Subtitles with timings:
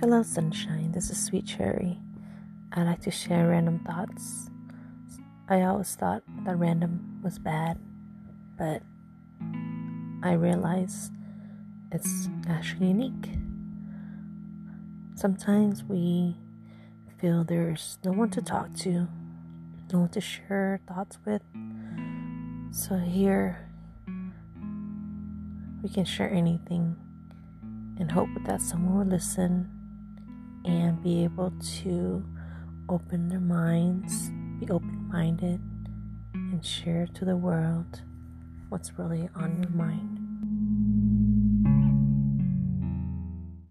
[0.00, 0.92] Hello, sunshine.
[0.92, 1.98] This is Sweet Cherry.
[2.72, 4.48] I like to share random thoughts.
[5.48, 7.80] I always thought that random was bad,
[8.56, 8.80] but
[10.22, 11.10] I realize
[11.90, 13.28] it's actually unique.
[15.16, 16.36] Sometimes we
[17.20, 19.08] feel there's no one to talk to,
[19.92, 21.42] no one to share thoughts with.
[22.70, 23.68] So here
[25.82, 26.94] we can share anything
[27.98, 29.72] and hope that someone will listen
[31.08, 32.22] be able to
[32.90, 34.28] open their minds,
[34.60, 35.58] be open minded,
[36.34, 38.02] and share to the world
[38.68, 40.27] what's really on your mind.